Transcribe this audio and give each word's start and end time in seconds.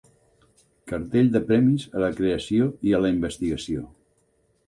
Cartell 0.91 1.27
de 1.35 1.41
premis 1.51 1.85
a 1.99 2.01
la 2.05 2.09
creació 2.21 2.69
i 2.91 2.95
a 2.95 3.01
la 3.05 3.11
investigació. 3.17 3.85